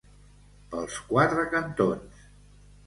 [0.71, 2.29] Pels quatre cantons.